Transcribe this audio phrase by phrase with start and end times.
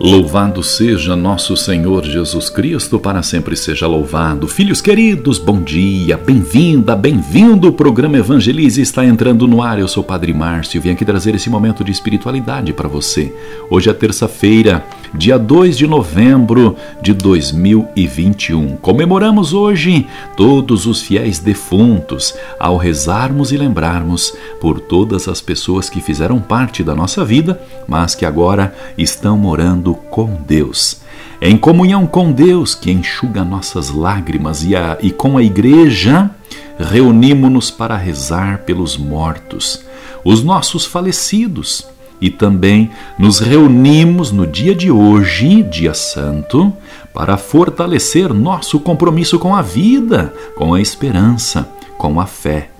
[0.00, 4.48] Louvado seja nosso Senhor Jesus Cristo, para sempre seja louvado.
[4.48, 7.68] Filhos queridos, bom dia, bem-vinda, bem-vindo.
[7.68, 9.78] O programa Evangelize está entrando no ar.
[9.78, 13.32] Eu sou o Padre Márcio e vim aqui trazer esse momento de espiritualidade para você.
[13.70, 14.84] Hoje é terça-feira,
[15.14, 18.76] dia 2 de novembro de 2021.
[18.78, 20.06] Comemoramos hoje
[20.36, 26.82] todos os fiéis defuntos ao rezarmos e lembrarmos por todas as pessoas que fizeram parte
[26.82, 31.00] da nossa vida, mas que agora estão morando com Deus.
[31.40, 36.30] Em comunhão com Deus, que enxuga nossas lágrimas, e, a, e com a Igreja,
[36.78, 39.84] reunimos-nos para rezar pelos mortos,
[40.24, 41.86] os nossos falecidos
[42.22, 46.72] e também nos reunimos no dia de hoje, dia santo,
[47.12, 52.70] para fortalecer nosso compromisso com a vida, com a esperança, com a fé.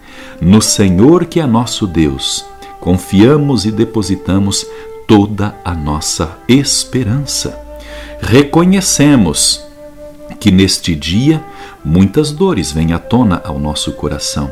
[0.41, 2.44] No Senhor que é nosso Deus,
[2.81, 4.64] confiamos e depositamos
[5.12, 7.60] toda a nossa esperança.
[8.18, 9.62] Reconhecemos
[10.41, 11.44] que neste dia
[11.84, 14.50] muitas dores vêm à tona ao nosso coração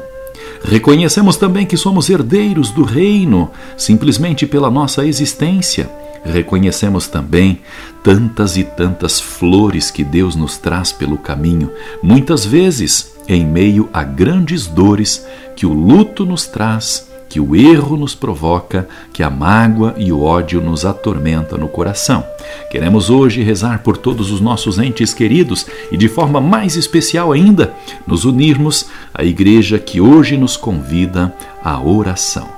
[0.62, 5.90] Reconhecemos também que somos herdeiros do reino simplesmente pela nossa existência.
[6.22, 7.60] Reconhecemos também
[8.04, 14.04] tantas e tantas flores que Deus nos traz pelo caminho, muitas vezes em meio a
[14.04, 19.94] grandes dores que o luto nos traz que o erro nos provoca, que a mágoa
[19.96, 22.26] e o ódio nos atormenta no coração.
[22.70, 27.72] Queremos hoje rezar por todos os nossos entes queridos e, de forma mais especial ainda,
[28.04, 31.32] nos unirmos à igreja que hoje nos convida
[31.62, 32.48] à oração.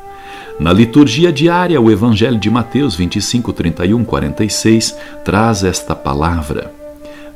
[0.59, 6.73] Na liturgia diária, o Evangelho de Mateus 25, 31, 46 traz esta palavra.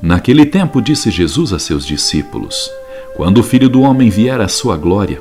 [0.00, 2.70] Naquele tempo disse Jesus a seus discípulos:
[3.14, 5.20] Quando o Filho do Homem vier à sua glória,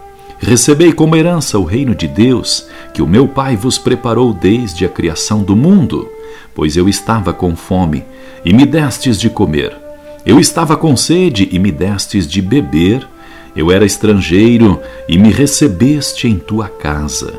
[0.41, 4.89] Recebei como herança o reino de Deus, que o meu Pai vos preparou desde a
[4.89, 6.09] criação do mundo.
[6.55, 8.03] Pois eu estava com fome,
[8.43, 9.77] e me destes de comer.
[10.25, 13.07] Eu estava com sede, e me destes de beber.
[13.55, 17.35] Eu era estrangeiro, e me recebeste em tua casa.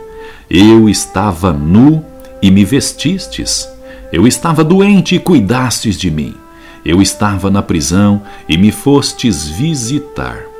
[0.49, 2.05] Eu estava nu,
[2.41, 3.69] e me vestistes.
[4.13, 6.35] Eu estava doente, e cuidastes de mim.
[6.85, 10.52] Eu estava na prisão, e me fostes visitar.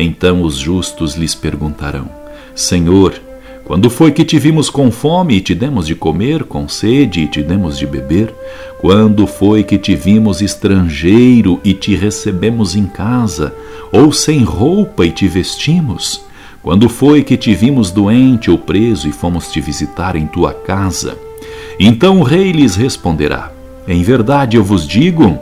[0.00, 2.08] Então os justos lhes perguntarão:
[2.54, 3.20] Senhor,
[3.64, 7.26] quando foi que te vimos com fome e te demos de comer, com sede e
[7.26, 8.32] te demos de beber?
[8.80, 13.52] Quando foi que te vimos estrangeiro e te recebemos em casa,
[13.92, 16.22] ou sem roupa e te vestimos?
[16.62, 21.18] Quando foi que te vimos doente ou preso e fomos te visitar em tua casa?
[21.78, 23.52] Então o rei lhes responderá:
[23.86, 25.38] Em verdade eu vos digo,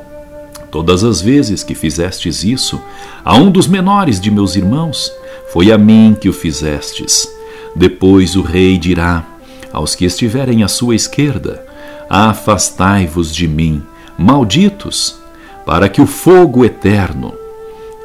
[0.77, 2.79] Todas as vezes que fizestes isso
[3.25, 5.11] a um dos menores de meus irmãos,
[5.51, 7.27] foi a mim que o fizestes.
[7.75, 9.25] Depois o rei dirá
[9.73, 11.65] aos que estiverem à sua esquerda:
[12.11, 13.83] Afastai-vos de mim,
[14.19, 15.17] malditos,
[15.65, 17.33] para que o fogo eterno,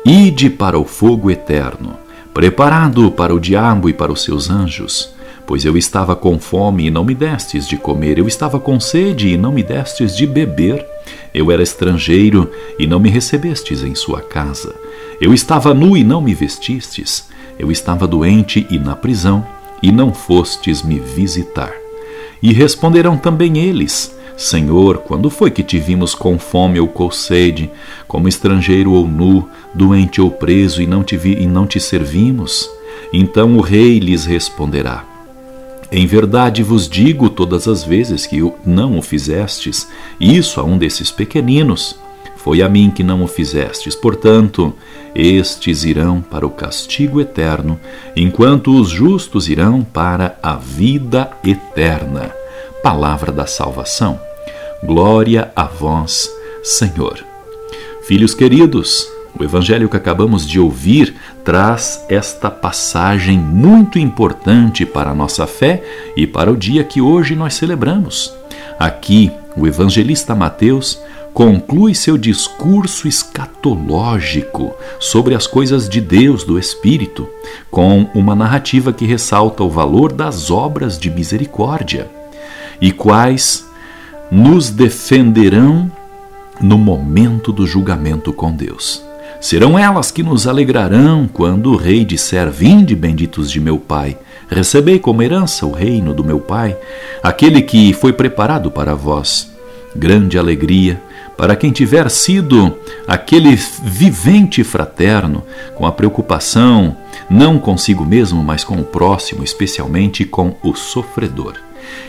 [0.05, 1.97] ide para o fogo eterno,
[2.33, 5.13] preparado para o diabo e para os seus anjos.
[5.45, 9.27] Pois eu estava com fome e não me destes de comer, eu estava com sede
[9.27, 10.85] e não me destes de beber
[11.33, 14.75] eu era estrangeiro e não me recebestes em sua casa.
[15.19, 17.29] Eu estava nu e não me vestistes.
[17.57, 19.45] Eu estava doente e na prisão
[19.81, 21.73] e não fostes me visitar.
[22.41, 27.69] E responderão também eles: Senhor, quando foi que te vimos com fome ou com sede,
[28.07, 32.69] como estrangeiro ou nu, doente ou preso e não te vi e não te servimos?
[33.13, 35.05] Então o rei lhes responderá:
[35.91, 39.87] em verdade vos digo todas as vezes que não o fizestes,
[40.19, 41.99] isso a um desses pequeninos,
[42.37, 43.93] foi a mim que não o fizestes.
[43.93, 44.73] Portanto,
[45.13, 47.79] estes irão para o castigo eterno,
[48.15, 52.31] enquanto os justos irão para a vida eterna.
[52.81, 54.19] Palavra da salvação.
[54.83, 56.27] Glória a vós,
[56.63, 57.23] Senhor.
[58.07, 59.07] Filhos queridos,
[59.37, 65.83] o evangelho que acabamos de ouvir traz esta passagem muito importante para a nossa fé
[66.15, 68.33] e para o dia que hoje nós celebramos.
[68.79, 70.99] Aqui, o evangelista Mateus
[71.33, 77.27] conclui seu discurso escatológico sobre as coisas de Deus, do Espírito,
[77.69, 82.09] com uma narrativa que ressalta o valor das obras de misericórdia
[82.79, 83.65] e quais
[84.31, 85.91] nos defenderão
[86.59, 89.10] no momento do julgamento com Deus.
[89.41, 94.17] Serão elas que nos alegrarão quando o rei disser: Vinde, benditos de meu Pai,
[94.47, 96.77] recebei como herança o reino do meu Pai,
[97.23, 99.51] aquele que foi preparado para vós.
[99.93, 101.01] Grande alegria
[101.41, 102.77] para quem tiver sido
[103.07, 105.43] aquele vivente fraterno,
[105.73, 106.95] com a preocupação
[107.27, 111.55] não consigo mesmo, mas com o próximo, especialmente com o sofredor.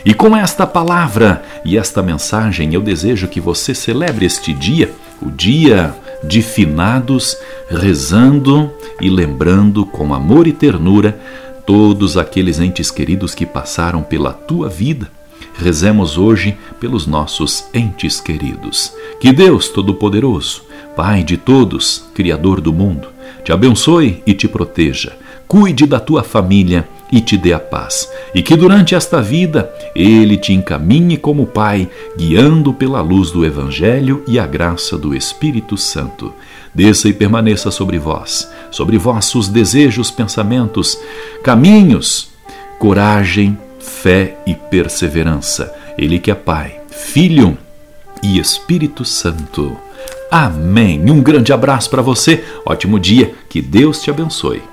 [0.05, 5.31] E com esta palavra e esta mensagem, eu desejo que você celebre este dia, o
[5.31, 7.37] dia de finados,
[7.69, 8.71] rezando
[9.01, 11.19] e lembrando com amor e ternura
[11.65, 15.09] todos aqueles entes queridos que passaram pela tua vida.
[15.55, 18.93] Rezemos hoje pelos nossos entes queridos.
[19.19, 20.63] Que Deus Todo-Poderoso,
[20.95, 23.07] Pai de todos, Criador do mundo,
[23.43, 25.13] te abençoe e te proteja.
[25.47, 28.11] Cuide da tua família e te dê a paz.
[28.33, 31.87] E que durante esta vida ele te encaminhe como Pai,
[32.17, 36.33] guiando pela luz do Evangelho e a graça do Espírito Santo.
[36.73, 40.97] Desça e permaneça sobre vós, sobre vossos desejos, pensamentos,
[41.43, 42.29] caminhos,
[42.79, 45.71] coragem, fé e perseverança.
[45.95, 47.55] Ele que é Pai, Filho
[48.23, 49.77] e Espírito Santo.
[50.31, 50.99] Amém.
[51.11, 52.43] Um grande abraço para você.
[52.65, 53.35] Ótimo dia.
[53.47, 54.72] Que Deus te abençoe.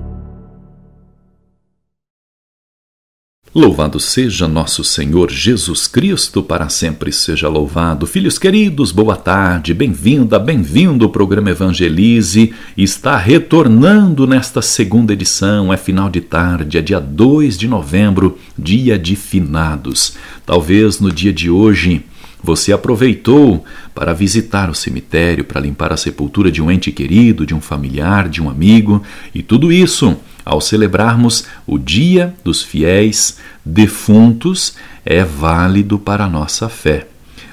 [3.53, 8.07] Louvado seja nosso Senhor Jesus Cristo, para sempre seja louvado.
[8.07, 11.05] Filhos queridos, boa tarde, bem-vinda, bem-vindo.
[11.05, 15.73] O programa Evangelize está retornando nesta segunda edição.
[15.73, 20.15] É final de tarde, é dia 2 de novembro, dia de finados.
[20.45, 22.05] Talvez no dia de hoje
[22.41, 27.53] você aproveitou para visitar o cemitério, para limpar a sepultura de um ente querido, de
[27.53, 29.03] um familiar, de um amigo,
[29.35, 36.67] e tudo isso ao celebrarmos o Dia dos Fiéis Defuntos, é válido para a nossa
[36.69, 37.07] fé.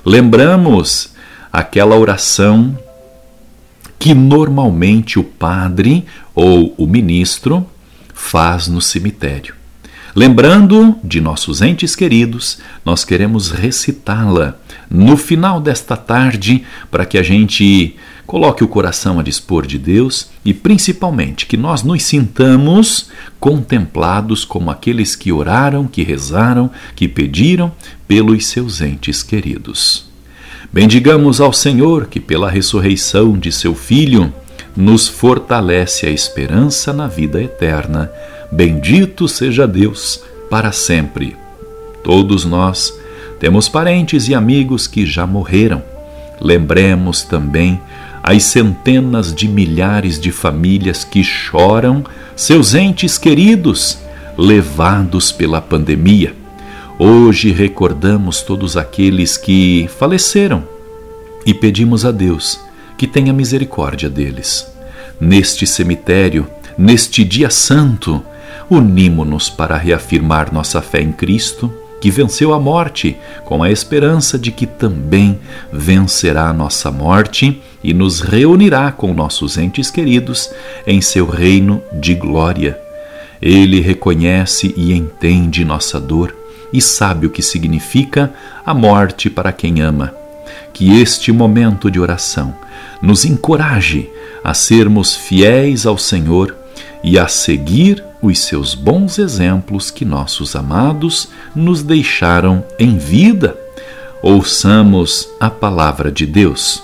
[0.05, 1.13] Lembramos
[1.53, 2.79] aquela oração
[3.99, 7.67] que normalmente o padre ou o ministro
[8.15, 9.55] faz no cemitério.
[10.15, 14.57] Lembrando de nossos entes queridos, nós queremos recitá-la
[14.91, 17.97] no final desta tarde para que a gente
[18.29, 23.09] Coloque o coração a dispor de Deus e, principalmente, que nós nos sintamos
[23.41, 27.73] contemplados como aqueles que oraram, que rezaram, que pediram
[28.07, 30.11] pelos seus entes queridos.
[30.71, 34.31] Bendigamos ao Senhor que, pela ressurreição de seu Filho,
[34.77, 38.13] nos fortalece a esperança na vida eterna.
[38.53, 41.35] Bendito seja Deus para sempre.
[42.05, 42.93] Todos nós
[43.39, 45.83] temos parentes e amigos que já morreram.
[46.41, 47.81] Lembremos também
[48.23, 52.05] as centenas de milhares de famílias que choram
[52.35, 53.99] seus entes queridos
[54.37, 56.35] levados pela pandemia.
[56.99, 60.65] Hoje recordamos todos aqueles que faleceram
[61.47, 62.61] e pedimos a Deus
[62.97, 64.67] que tenha misericórdia deles.
[65.21, 68.23] Neste cemitério, neste dia santo,
[68.69, 74.53] unimo-nos para reafirmar nossa fé em Cristo que venceu a morte, com a esperança de
[74.53, 75.39] que também
[75.73, 80.51] vencerá a nossa morte e nos reunirá com nossos entes queridos
[80.87, 82.79] em seu reino de glória.
[83.41, 86.35] Ele reconhece e entende nossa dor
[86.73, 88.33] e sabe o que significa
[88.65, 90.13] a morte para quem ama.
[90.73, 92.55] Que este momento de oração
[93.01, 94.11] nos encoraje
[94.43, 96.55] a sermos fiéis ao Senhor
[97.03, 103.57] e a seguir os seus bons exemplos que nossos amados nos deixaram em vida.
[104.23, 106.83] Ouçamos a palavra de Deus.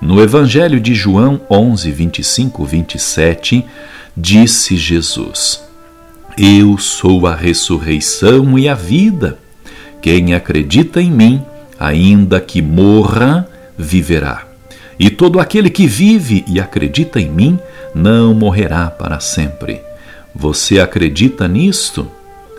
[0.00, 3.64] No Evangelho de João 11, 25, 27,
[4.14, 5.62] disse Jesus:
[6.36, 9.38] Eu sou a ressurreição e a vida.
[10.02, 11.42] Quem acredita em mim,
[11.80, 14.53] ainda que morra, viverá.
[14.98, 17.58] E todo aquele que vive e acredita em mim,
[17.94, 19.80] não morrerá para sempre.
[20.34, 22.10] Você acredita nisto?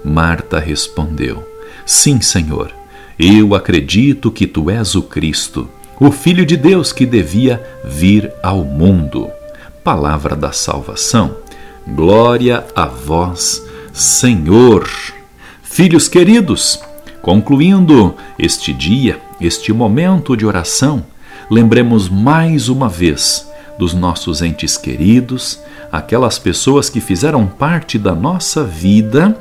[0.04, 1.48] Marta respondeu:
[1.86, 2.72] Sim, Senhor.
[3.18, 8.64] Eu acredito que tu és o Cristo, o Filho de Deus que devia vir ao
[8.64, 9.30] mundo.
[9.84, 11.38] Palavra da salvação.
[11.88, 13.64] Glória a vós,
[13.94, 14.90] Senhor.
[15.64, 16.80] Filhos queridos,
[17.22, 21.06] concluindo este dia, este momento de oração,
[21.50, 25.60] lembremos mais uma vez dos nossos entes queridos,
[25.92, 29.38] aquelas pessoas que fizeram parte da nossa vida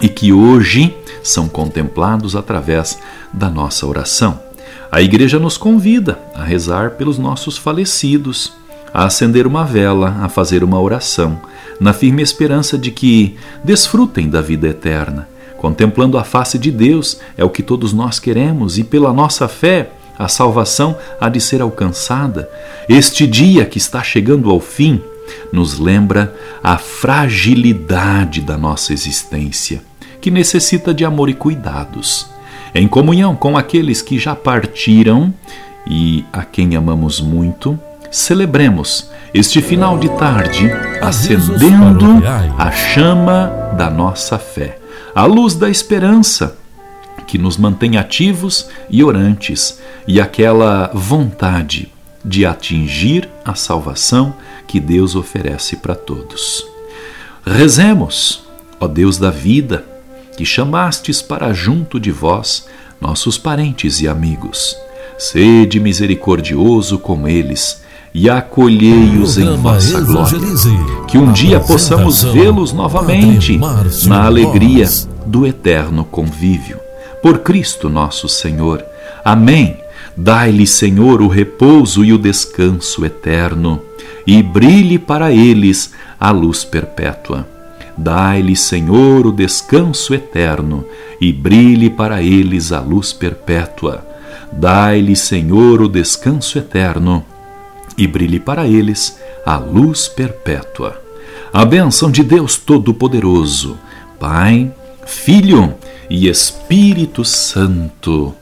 [0.00, 2.98] e que hoje são contemplados através
[3.32, 4.40] da nossa oração.
[4.90, 8.52] A igreja nos convida a rezar pelos nossos falecidos,
[8.92, 11.40] a acender uma vela, a fazer uma oração,
[11.78, 15.28] na firme esperança de que desfrutem da vida eterna.
[15.56, 19.90] Contemplando a face de Deus é o que todos nós queremos e pela nossa fé
[20.20, 22.46] a salvação há de ser alcançada.
[22.86, 25.00] Este dia que está chegando ao fim
[25.50, 29.80] nos lembra a fragilidade da nossa existência,
[30.20, 32.28] que necessita de amor e cuidados.
[32.74, 35.32] Em comunhão com aqueles que já partiram
[35.86, 42.22] e a quem amamos muito, celebremos este final de tarde acendendo
[42.58, 44.78] a chama da nossa fé,
[45.14, 46.58] a luz da esperança
[47.30, 51.92] que nos mantém ativos e orantes, e aquela vontade
[52.24, 54.34] de atingir a salvação
[54.66, 56.64] que Deus oferece para todos.
[57.44, 58.42] Rezemos,
[58.78, 59.84] ó Deus da vida,
[60.36, 62.66] que chamastes para junto de vós
[63.00, 64.76] nossos parentes e amigos.
[65.18, 70.38] Sede misericordioso com eles e acolhei-os em vossa glória.
[71.06, 73.58] Que um dia possamos vê-los novamente
[74.06, 74.88] na alegria
[75.26, 76.78] do eterno convívio
[77.22, 78.84] por Cristo nosso Senhor.
[79.24, 79.76] Amém.
[80.22, 83.80] Dai-lhe, Senhor, o repouso e o descanso eterno,
[84.26, 87.48] e brilhe para eles a luz perpétua.
[87.96, 90.84] Dai-lhe, Senhor, o descanso eterno,
[91.18, 94.06] e brilhe para eles a luz perpétua.
[94.52, 97.24] Dai-lhe, Senhor, o descanso eterno,
[97.96, 101.00] e brilhe para eles a luz perpétua.
[101.50, 103.78] A bênção de Deus Todo-Poderoso,
[104.18, 104.70] Pai,
[105.06, 105.72] Filho
[106.10, 108.34] e Espírito Santo.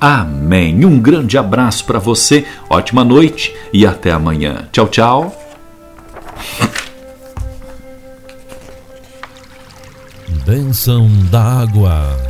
[0.00, 0.84] Amém.
[0.84, 4.68] Um grande abraço para você, ótima noite e até amanhã.
[4.72, 5.36] Tchau, tchau.
[10.46, 12.29] Bênção da água.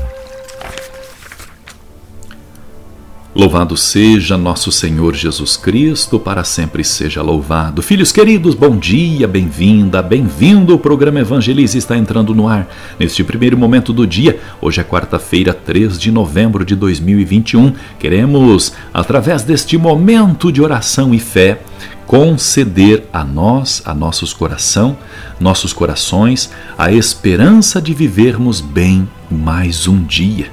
[3.33, 7.81] Louvado seja nosso Senhor Jesus Cristo, para sempre seja louvado.
[7.81, 10.75] Filhos queridos, bom dia, bem-vinda, bem-vindo.
[10.75, 12.69] O programa Evangelize está entrando no ar
[12.99, 14.41] neste primeiro momento do dia.
[14.61, 17.73] Hoje é quarta-feira, 3 de novembro de 2021.
[18.01, 21.61] Queremos, através deste momento de oração e fé,
[22.09, 24.99] conceder a nós, a nossos coração,
[25.39, 30.51] nossos corações, a esperança de vivermos bem mais um dia.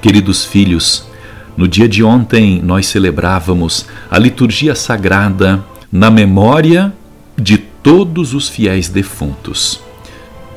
[0.00, 1.06] Queridos filhos,
[1.56, 6.92] no dia de ontem, nós celebrávamos a liturgia sagrada na memória
[7.36, 9.80] de todos os fiéis defuntos.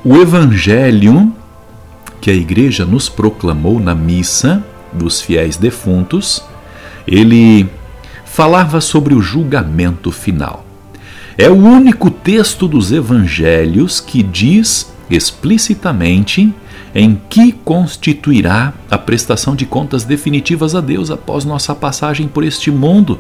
[0.03, 1.31] O evangelho
[2.19, 6.43] que a igreja nos proclamou na missa dos fiéis defuntos,
[7.05, 7.69] ele
[8.25, 10.65] falava sobre o julgamento final.
[11.37, 16.51] É o único texto dos evangelhos que diz explicitamente
[16.93, 22.71] em que constituirá a prestação de contas definitivas a Deus após nossa passagem por este
[22.71, 23.19] mundo.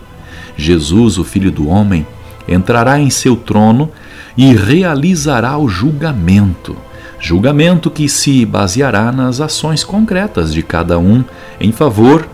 [0.55, 2.05] Jesus, o Filho do Homem,
[2.47, 3.91] entrará em seu trono
[4.37, 6.75] e realizará o julgamento.
[7.19, 11.23] Julgamento que se baseará nas ações concretas de cada um
[11.59, 12.27] em favor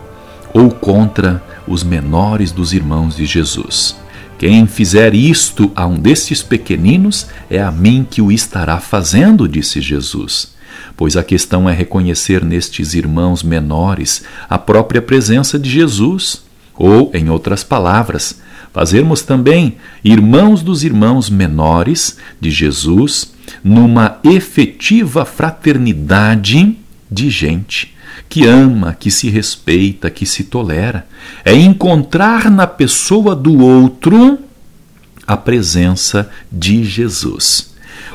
[0.54, 3.96] ou contra os menores dos irmãos de Jesus.
[4.38, 9.80] Quem fizer isto a um destes pequeninos, é a mim que o estará fazendo, disse
[9.80, 10.53] Jesus
[10.96, 16.44] pois a questão é reconhecer nestes irmãos menores a própria presença de Jesus,
[16.76, 18.42] ou, em outras palavras,
[18.74, 23.34] fazermos também irmãos dos irmãos menores de Jesus
[23.64, 26.78] numa efetiva fraternidade
[27.12, 27.94] de gente
[28.28, 31.06] que ama, que se respeita, que se tolera.
[31.46, 34.40] É encontrar na pessoa do outro
[35.28, 37.74] a presença de Jesus.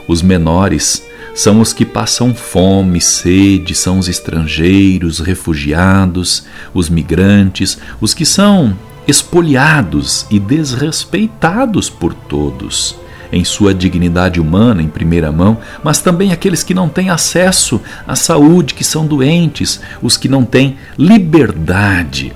[0.09, 1.03] Os menores
[1.39, 8.77] são os que passam fome, sede, são os estrangeiros, refugiados, os migrantes, os que são
[9.07, 12.97] espoliados e desrespeitados por todos
[13.31, 18.17] em sua dignidade humana em primeira mão, mas também aqueles que não têm acesso à
[18.17, 22.33] saúde, que são doentes, os que não têm liberdade.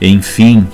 [0.00, 0.66] Enfim,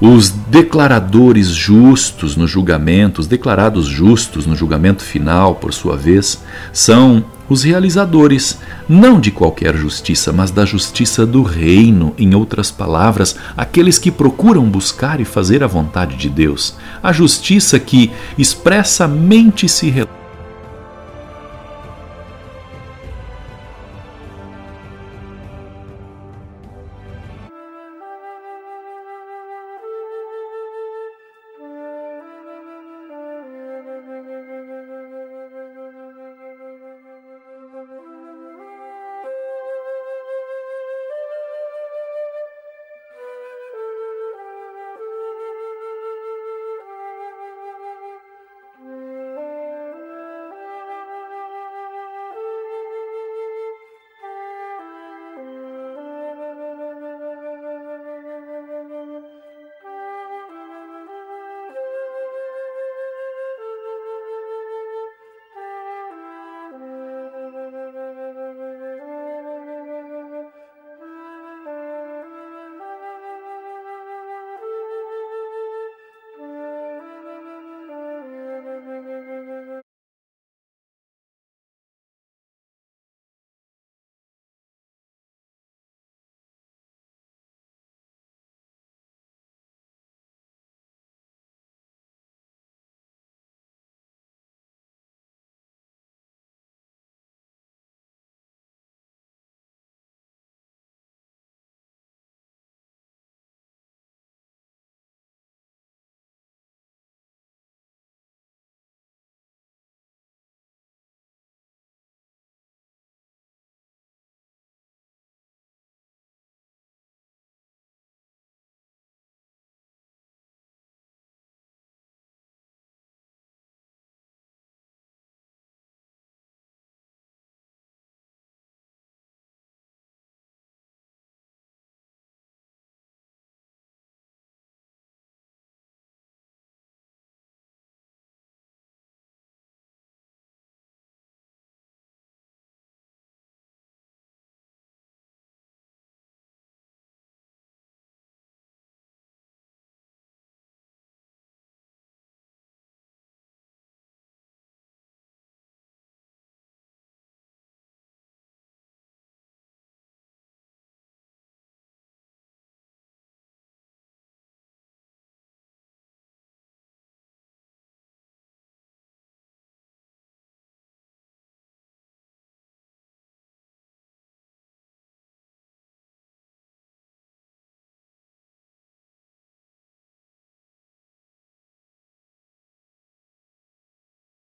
[0.00, 6.42] os declaradores justos no julgamento, os declarados justos no julgamento final, por sua vez,
[6.72, 13.36] são os realizadores, não de qualquer justiça, mas da justiça do reino, em outras palavras,
[13.56, 19.90] aqueles que procuram buscar e fazer a vontade de Deus, a justiça que expressamente se
[19.90, 20.19] relata